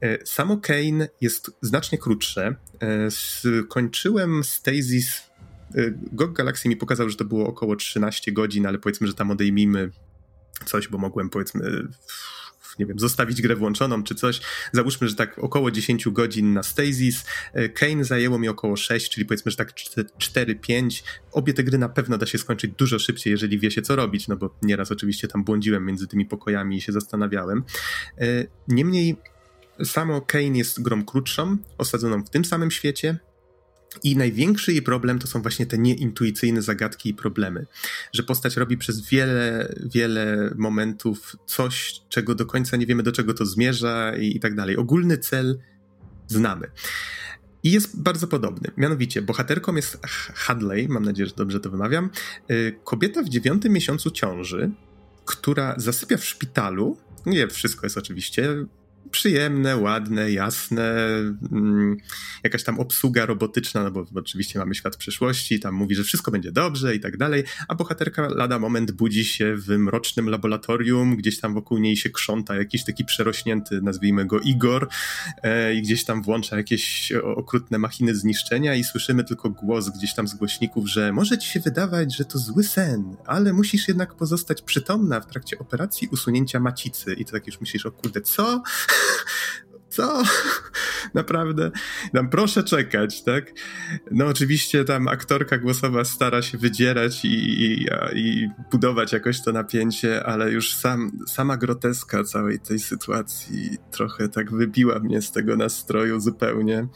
[0.00, 2.54] E, samo Kane jest znacznie krótsze.
[2.80, 5.30] E, skończyłem Stasis.
[5.74, 9.30] E, GOG Galaxy mi pokazał, że to było około 13 godzin, ale powiedzmy, że tam
[9.30, 9.90] odejmijmy
[10.64, 11.88] coś, bo mogłem powiedzmy
[12.80, 14.40] nie wiem, zostawić grę włączoną czy coś.
[14.72, 17.24] Załóżmy, że tak około 10 godzin na Stasis.
[17.74, 19.72] Kane zajęło mi około 6, czyli powiedzmy, że tak
[20.18, 21.02] 4-5.
[21.32, 24.28] Obie te gry na pewno da się skończyć dużo szybciej, jeżeli wie się co robić,
[24.28, 27.64] no bo nieraz oczywiście tam błądziłem między tymi pokojami i się zastanawiałem.
[28.18, 29.16] E, niemniej
[29.84, 33.18] samo Kane jest grą krótszą, osadzoną w tym samym świecie,
[34.02, 37.66] i największy jej problem to są właśnie te nieintuicyjne zagadki i problemy.
[38.12, 43.34] Że postać robi przez wiele, wiele momentów coś, czego do końca nie wiemy, do czego
[43.34, 44.76] to zmierza i, i tak dalej.
[44.76, 45.58] Ogólny cel
[46.26, 46.70] znamy.
[47.62, 48.70] I jest bardzo podobny.
[48.76, 49.98] Mianowicie, bohaterką jest
[50.34, 52.10] Hadley, mam nadzieję, że dobrze to wymawiam,
[52.50, 54.70] y, kobieta w dziewiątym miesiącu ciąży,
[55.24, 56.96] która zasypia w szpitalu.
[57.26, 58.66] Nie wszystko jest oczywiście
[59.10, 60.94] przyjemne, ładne, jasne,
[61.52, 61.96] mm,
[62.44, 66.52] jakaś tam obsługa robotyczna, no bo oczywiście mamy świat przyszłości, tam mówi, że wszystko będzie
[66.52, 71.54] dobrze i tak dalej, a bohaterka lada moment budzi się w mrocznym laboratorium, gdzieś tam
[71.54, 74.88] wokół niej się krząta jakiś taki przerośnięty, nazwijmy go Igor
[75.42, 80.28] e, i gdzieś tam włącza jakieś okrutne machiny zniszczenia i słyszymy tylko głos gdzieś tam
[80.28, 84.62] z głośników, że może ci się wydawać, że to zły sen, ale musisz jednak pozostać
[84.62, 88.62] przytomna w trakcie operacji usunięcia macicy i to tak już myślisz, o kurde, co?
[89.88, 90.22] Co?
[91.14, 91.70] Naprawdę?
[92.12, 93.52] Tam proszę czekać, tak?
[94.10, 100.26] No oczywiście tam aktorka głosowa stara się wydzierać i, i, i budować jakoś to napięcie,
[100.26, 106.20] ale już sam, sama groteska całej tej sytuacji trochę tak wybiła mnie z tego nastroju
[106.20, 106.86] zupełnie.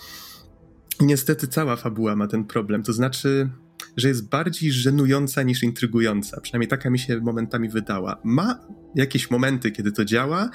[1.01, 3.51] Niestety cała fabuła ma ten problem, to znaczy
[3.97, 6.41] że jest bardziej żenująca niż intrygująca.
[6.41, 8.21] Przynajmniej taka mi się momentami wydała.
[8.25, 8.59] Ma
[8.95, 10.51] jakieś momenty, kiedy to działa,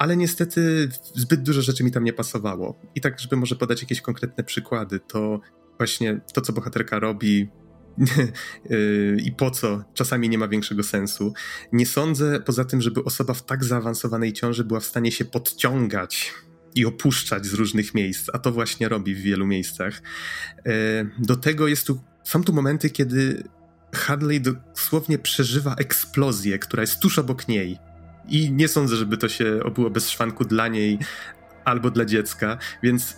[0.00, 2.80] ale niestety zbyt dużo rzeczy mi tam nie pasowało.
[2.94, 5.40] I tak, żeby może podać jakieś konkretne przykłady, to
[5.78, 7.48] właśnie to, co bohaterka robi,
[8.70, 11.32] yy, i po co czasami nie ma większego sensu.
[11.72, 16.34] Nie sądzę poza tym, żeby osoba w tak zaawansowanej ciąży była w stanie się podciągać
[16.74, 20.02] i opuszczać z różnych miejsc, a to właśnie robi w wielu miejscach.
[20.66, 20.72] Yy,
[21.18, 23.44] do tego jest tu, są tu momenty, kiedy
[23.94, 27.89] Hadley dosłownie przeżywa eksplozję, która jest tuż obok niej
[28.30, 30.98] i nie sądzę, żeby to się obyło bez szwanku dla niej
[31.64, 33.16] albo dla dziecka, więc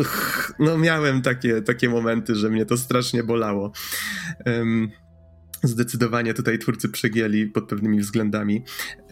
[0.00, 3.72] uch, no miałem takie, takie momenty, że mnie to strasznie bolało.
[4.46, 4.90] Um,
[5.62, 8.64] zdecydowanie tutaj twórcy przegięli pod pewnymi względami.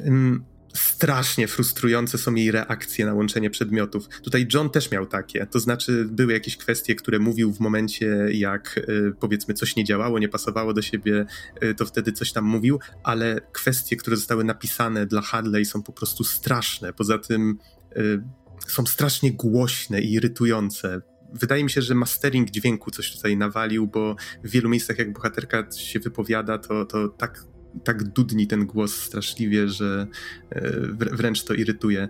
[0.04, 0.44] Um,
[0.76, 4.08] strasznie frustrujące są jej reakcje na łączenie przedmiotów.
[4.08, 8.78] Tutaj John też miał takie, to znaczy były jakieś kwestie, które mówił w momencie, jak
[8.78, 11.26] y, powiedzmy coś nie działało, nie pasowało do siebie,
[11.64, 15.92] y, to wtedy coś tam mówił, ale kwestie, które zostały napisane dla Hadley są po
[15.92, 16.92] prostu straszne.
[16.92, 17.58] Poza tym
[17.96, 18.22] y,
[18.68, 24.16] są strasznie głośne i irytujące wydaje mi się, że mastering dźwięku coś tutaj nawalił, bo
[24.44, 27.44] w wielu miejscach jak bohaterka się wypowiada, to, to tak
[27.84, 30.06] tak dudni ten głos straszliwie, że
[30.50, 32.08] e, wręcz to irytuje.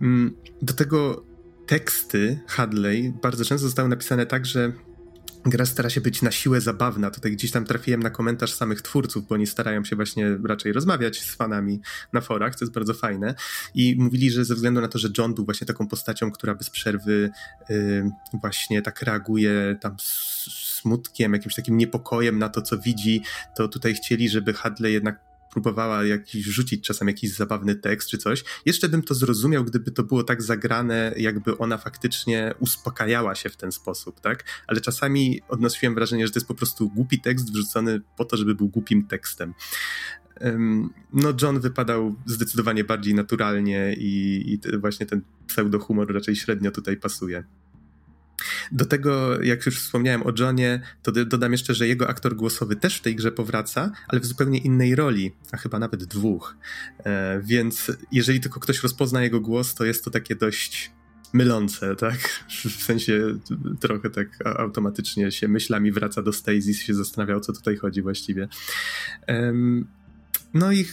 [0.00, 1.24] Mm, do tego
[1.66, 4.72] teksty Hadley bardzo często zostały napisane tak, że
[5.46, 7.10] gra stara się być na siłę zabawna.
[7.10, 11.20] Tutaj gdzieś tam trafiłem na komentarz samych twórców, bo oni starają się właśnie raczej rozmawiać
[11.20, 11.80] z fanami
[12.12, 13.34] na forach, co jest bardzo fajne.
[13.74, 16.70] I mówili, że ze względu na to, że John był właśnie taką postacią, która bez
[16.70, 17.30] przerwy
[17.68, 19.96] yy, właśnie tak reaguje tam
[20.78, 23.22] smutkiem, jakimś takim niepokojem na to, co widzi,
[23.56, 28.44] to tutaj chcieli, żeby Hadley jednak próbowała jakiś rzucić czasem jakiś zabawny tekst czy coś.
[28.66, 33.56] Jeszcze bym to zrozumiał, gdyby to było tak zagrane, jakby ona faktycznie uspokajała się w
[33.56, 34.44] ten sposób, tak?
[34.66, 38.54] Ale czasami odnosiłem wrażenie, że to jest po prostu głupi tekst wrzucony po to, żeby
[38.54, 39.54] był głupim tekstem.
[41.12, 47.44] No, John wypadał zdecydowanie bardziej naturalnie i, i właśnie ten pseudohumor raczej średnio tutaj pasuje.
[48.72, 52.96] Do tego, jak już wspomniałem o Johnie, to dodam jeszcze, że jego aktor głosowy też
[52.96, 56.56] w tej grze powraca, ale w zupełnie innej roli, a chyba nawet dwóch.
[57.04, 60.92] E, więc jeżeli tylko ktoś rozpozna jego głos, to jest to takie dość
[61.32, 62.18] mylące, tak?
[62.48, 63.38] W sensie
[63.80, 68.48] trochę tak automatycznie się myślami wraca do Stasis, się zastanawia o co tutaj chodzi właściwie.
[70.54, 70.86] No i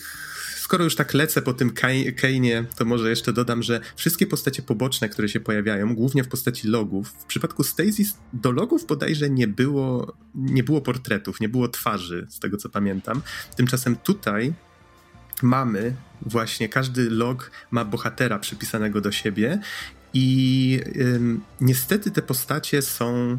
[0.66, 5.10] skoro już tak lecę po tym Kane'ie, to może jeszcze dodam, że wszystkie postacie poboczne,
[5.10, 10.14] które się pojawiają, głównie w postaci logów, w przypadku Stasis do logów bodajże nie było,
[10.36, 13.22] nie było portretów, nie było twarzy, z tego co pamiętam.
[13.56, 14.54] Tymczasem tutaj
[15.42, 19.60] mamy właśnie, każdy log ma bohatera przypisanego do siebie
[20.14, 23.38] i ym, niestety te postacie są.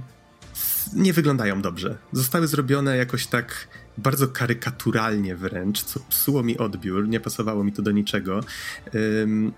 [0.92, 1.98] Nie wyglądają dobrze.
[2.12, 3.68] Zostały zrobione jakoś tak
[3.98, 8.40] bardzo karykaturalnie wręcz, co psuło mi odbiór, nie pasowało mi to do niczego.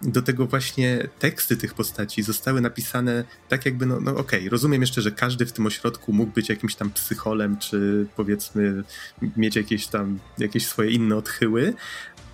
[0.02, 4.80] Do tego właśnie teksty tych postaci zostały napisane tak jakby, no, no okej, okay, rozumiem
[4.80, 8.82] jeszcze, że każdy w tym ośrodku mógł być jakimś tam psycholem, czy powiedzmy
[9.36, 11.74] mieć jakieś tam, jakieś swoje inne odchyły,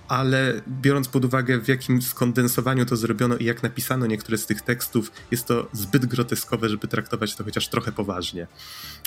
[0.09, 4.63] ale biorąc pod uwagę, w jakim skondensowaniu to zrobiono i jak napisano niektóre z tych
[4.63, 8.47] tekstów, jest to zbyt groteskowe, żeby traktować to chociaż trochę poważnie.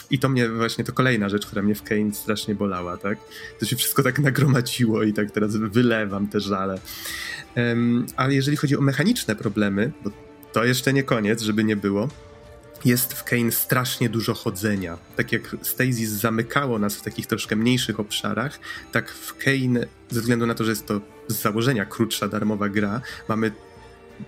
[0.09, 3.17] I to mnie właśnie, to kolejna rzecz, która mnie w Kane strasznie bolała, tak?
[3.59, 6.79] To się wszystko tak nagromadziło i tak teraz wylewam te żale.
[7.55, 10.11] Um, ale jeżeli chodzi o mechaniczne problemy, bo
[10.53, 12.09] to jeszcze nie koniec, żeby nie było,
[12.85, 14.97] jest w Kane strasznie dużo chodzenia.
[15.15, 18.59] Tak jak Stasis zamykało nas w takich troszkę mniejszych obszarach,
[18.91, 23.01] tak w Kane, ze względu na to, że jest to z założenia krótsza, darmowa gra,
[23.27, 23.51] mamy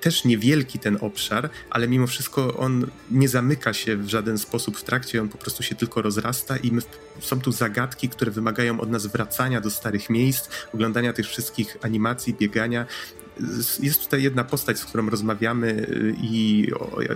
[0.01, 4.83] też niewielki ten obszar, ale mimo wszystko on nie zamyka się w żaden sposób w
[4.83, 6.81] trakcie, on po prostu się tylko rozrasta i my,
[7.19, 12.33] są tu zagadki, które wymagają od nas wracania do starych miejsc, oglądania tych wszystkich animacji,
[12.33, 12.85] biegania.
[13.79, 16.67] Jest tutaj jedna postać, z którą rozmawiamy y, i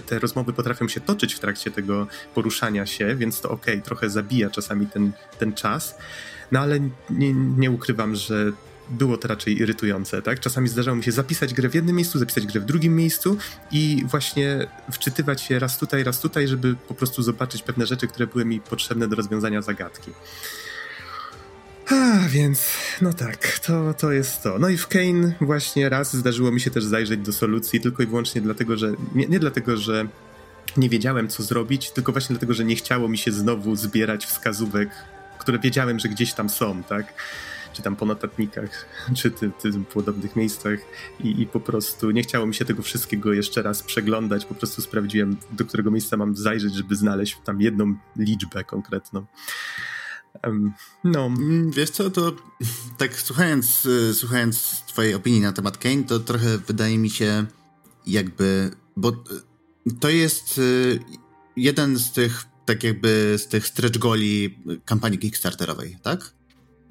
[0.05, 4.09] te rozmowy potrafią się toczyć w trakcie tego poruszania się, więc to okej, okay, trochę
[4.09, 5.95] zabija czasami ten, ten czas,
[6.51, 8.51] no ale nie, nie ukrywam, że
[8.89, 10.39] było to raczej irytujące, tak?
[10.39, 13.37] Czasami zdarzało mi się zapisać grę w jednym miejscu, zapisać grę w drugim miejscu
[13.71, 18.27] i właśnie wczytywać się raz tutaj, raz tutaj, żeby po prostu zobaczyć pewne rzeczy, które
[18.27, 20.11] były mi potrzebne do rozwiązania zagadki.
[21.91, 22.67] A, więc
[23.01, 24.59] no tak, to, to jest to.
[24.59, 28.05] No i w Kane właśnie raz zdarzyło mi się też zajrzeć do solucji, tylko i
[28.05, 30.07] wyłącznie dlatego, że nie, nie dlatego, że
[30.77, 34.89] nie wiedziałem co zrobić, tylko właśnie dlatego, że nie chciało mi się znowu zbierać wskazówek,
[35.39, 37.13] które wiedziałem, że gdzieś tam są, tak?
[37.73, 38.85] Czy tam po notatnikach,
[39.17, 40.79] czy ty, ty w podobnych miejscach
[41.19, 44.81] I, i po prostu nie chciało mi się tego wszystkiego jeszcze raz przeglądać, po prostu
[44.81, 49.25] sprawdziłem, do którego miejsca mam zajrzeć, żeby znaleźć tam jedną liczbę konkretną.
[51.03, 51.25] No.
[51.25, 52.35] Mm, wiesz co, to
[52.97, 57.45] tak słuchając, y, słuchając twojej opinii na temat Kane, to trochę wydaje mi się
[58.07, 60.99] jakby, bo y, to jest y,
[61.55, 66.33] jeden z tych, tak jakby z tych stretch goli kampanii kickstarterowej, tak?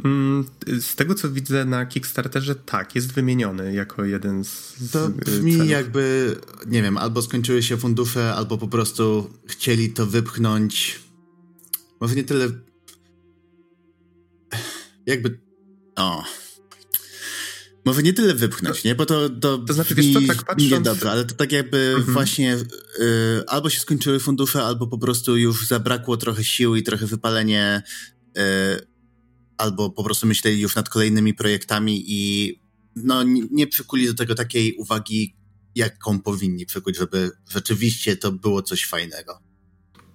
[0.04, 0.44] Mm,
[0.80, 4.74] z tego co widzę na Kickstarterze, tak, jest wymieniony jako jeden z.
[4.92, 5.70] To brzmi celów.
[5.70, 11.00] jakby, nie wiem, albo skończyły się fundusze, albo po prostu chcieli to wypchnąć.
[12.00, 12.48] Może nie tyle
[15.06, 15.40] jakby.
[15.96, 16.24] O.
[17.84, 18.94] Może nie tyle wypchnąć, nie?
[18.94, 20.70] Bo to, to, to znaczy, wiesz co, tak patrząc...
[20.70, 22.12] Niedobrze, ale to tak jakby mhm.
[22.12, 27.06] właśnie y, albo się skończyły fundusze, albo po prostu już zabrakło trochę sił i trochę
[27.06, 27.82] wypalenie,
[28.38, 28.91] y,
[29.56, 32.52] albo po prostu myśleli już nad kolejnymi projektami i
[32.96, 35.36] no nie, przykuli do tego takiej uwagi,
[35.74, 39.38] jaką powinni przykuć, żeby rzeczywiście to było coś fajnego.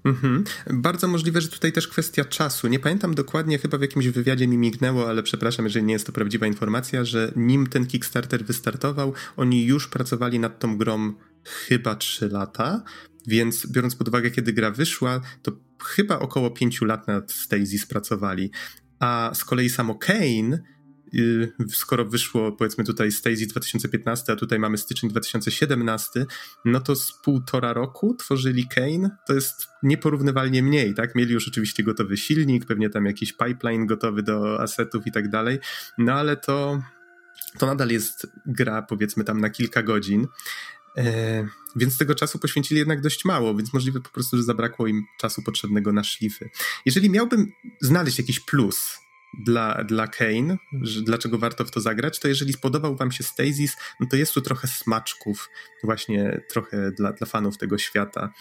[0.06, 0.44] Mhm.
[0.74, 2.68] Bardzo możliwe, że tutaj też kwestia czasu.
[2.68, 6.12] Nie pamiętam dokładnie, chyba w jakimś wywiadzie mi mignęło, ale przepraszam, jeżeli nie jest to
[6.12, 12.30] prawdziwa informacja, że nim ten Kickstarter wystartował, oni już pracowali nad tą grą chyba 3
[12.30, 12.84] lata,
[13.28, 15.52] więc biorąc pod uwagę, kiedy gra wyszła, to
[15.84, 18.52] chyba około 5 lat nad Stasis pracowali.
[19.00, 20.60] A z kolei samo Kane
[21.14, 26.26] Y, skoro wyszło powiedzmy tutaj Stacy 2015, a tutaj mamy styczeń 2017,
[26.66, 31.16] no to z półtora roku tworzyli Kane, to jest nieporównywalnie mniej, tak?
[31.16, 35.60] Mieli już oczywiście gotowy silnik, pewnie tam jakiś pipeline gotowy do asetów i tak dalej,
[35.98, 36.82] no ale to,
[37.58, 40.28] to nadal jest gra powiedzmy tam na kilka godzin,
[41.76, 45.42] więc tego czasu poświęcili jednak dość mało, więc możliwe po prostu, że zabrakło im czasu
[45.42, 46.50] potrzebnego na szlify.
[46.86, 48.98] Jeżeli miałbym znaleźć jakiś plus
[49.40, 53.78] dla, dla Kane, że dlaczego warto w to zagrać, to jeżeli spodobał wam się Stasis,
[54.00, 55.50] no to jest tu trochę smaczków,
[55.84, 58.34] właśnie trochę dla, dla fanów tego świata.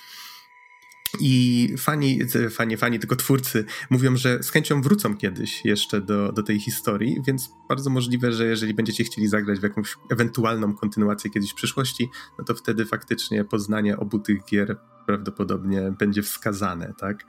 [1.20, 6.42] I fani, fani, fani, tylko twórcy mówią, że z chęcią wrócą kiedyś jeszcze do, do
[6.42, 11.50] tej historii, więc bardzo możliwe, że jeżeli będziecie chcieli zagrać w jakąś ewentualną kontynuację kiedyś
[11.50, 12.08] w przyszłości,
[12.38, 17.24] no to wtedy faktycznie poznanie obu tych gier prawdopodobnie będzie wskazane, tak?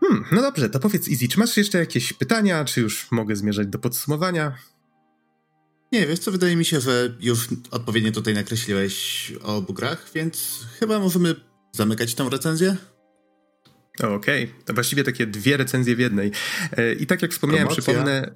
[0.00, 3.66] Hmm, no dobrze, to powiedz Easy, czy masz jeszcze jakieś pytania, czy już mogę zmierzać
[3.66, 4.54] do podsumowania?
[5.92, 10.66] Nie, wiesz co, wydaje mi się, że już odpowiednio tutaj nakreśliłeś o obu grach, więc
[10.80, 11.34] chyba możemy
[11.72, 12.76] zamykać tą recenzję.
[13.98, 14.64] Okej, okay.
[14.64, 16.32] to właściwie takie dwie recenzje w jednej.
[16.76, 17.94] E, I tak jak wspomniałem, Promocja.
[17.94, 18.30] przypomnę...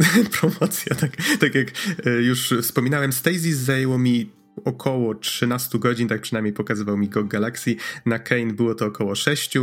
[0.40, 1.10] Promocja, tak,
[1.40, 1.68] tak jak
[2.06, 4.32] e, już wspominałem, Stasis zajęło mi
[4.64, 7.76] około 13 godzin, tak przynajmniej pokazywał mi GOG Galaxy.
[8.06, 9.60] Na Kane było to około 6, e,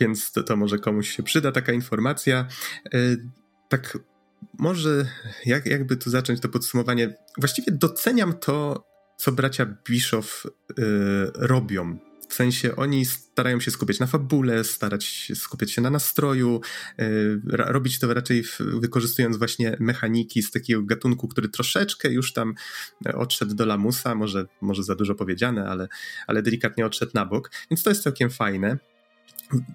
[0.00, 2.48] więc to, to może komuś się przyda taka informacja.
[3.68, 3.98] Tak
[4.58, 5.06] może
[5.46, 7.14] jak, jakby tu zacząć to podsumowanie.
[7.38, 10.46] Właściwie doceniam to, co bracia Bischoff
[11.34, 11.98] robią.
[12.28, 16.60] W sensie oni starają się skupiać na fabule, starać się skupiać się na nastroju,
[16.98, 22.54] yy, robić to raczej w, wykorzystując właśnie mechaniki z takiego gatunku, który troszeczkę już tam
[23.06, 25.88] e, odszedł do lamusa, może, może za dużo powiedziane, ale,
[26.26, 28.78] ale delikatnie odszedł na bok, więc to jest całkiem fajne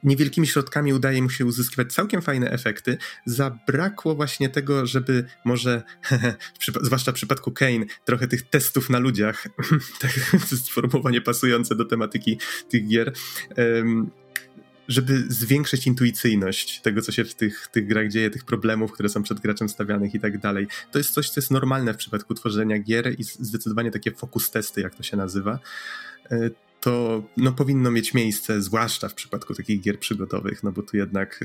[0.04, 2.98] niewielkimi środkami udaje mu się uzyskiwać całkiem fajne efekty.
[3.26, 5.84] Zabrakło właśnie tego, żeby może,
[6.82, 9.48] zwłaszcza w przypadku Kane, trochę tych testów na ludziach,
[10.02, 10.12] tak,
[10.66, 12.40] sformułowanie pasujące do tematyki
[12.70, 13.14] tych gier,
[14.88, 19.24] żeby zwiększyć intuicyjność tego, co się w tych, tych grach dzieje, tych problemów, które są
[19.24, 20.68] przed graczem stawianych i tak dalej.
[20.92, 24.82] To jest coś, co jest normalne w przypadku tworzenia gier i zdecydowanie takie focus testy,
[24.82, 25.60] jak to się nazywa
[26.32, 26.50] e,
[26.82, 31.40] to no, powinno mieć miejsce, zwłaszcza w przypadku takich gier przygodowych, no bo tu jednak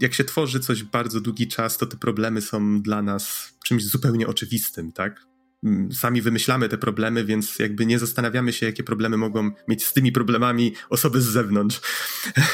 [0.00, 4.26] jak się tworzy coś bardzo długi czas, to te problemy są dla nas czymś zupełnie
[4.26, 5.26] oczywistym, tak?
[5.64, 9.92] Mm, sami wymyślamy te problemy, więc jakby nie zastanawiamy się, jakie problemy mogą mieć z
[9.92, 11.80] tymi problemami osoby z zewnątrz.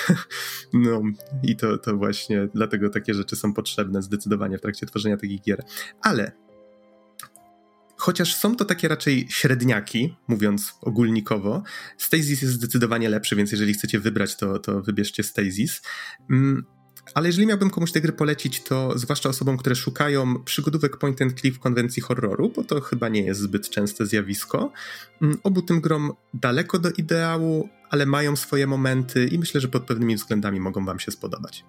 [0.73, 1.03] no
[1.43, 5.63] i to, to właśnie dlatego takie rzeczy są potrzebne zdecydowanie w trakcie tworzenia takich gier.
[6.01, 6.46] Ale
[7.97, 11.63] chociaż są to takie raczej średniaki, mówiąc ogólnikowo,
[11.99, 15.83] Stasis jest zdecydowanie lepszy, więc jeżeli chcecie wybrać, to, to wybierzcie Stasis.
[16.31, 16.65] Mm,
[17.15, 21.41] ale jeżeli miałbym komuś tę gry polecić, to zwłaszcza osobom, które szukają przygodówek point and
[21.41, 24.73] click w konwencji horroru, bo to chyba nie jest zbyt częste zjawisko.
[25.23, 29.87] Mm, obu tym grom daleko do ideału, ale mają swoje momenty i myślę, że pod
[29.87, 31.65] pewnymi względami mogą wam się spodobać.